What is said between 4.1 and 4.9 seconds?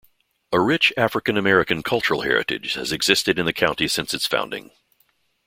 its founding.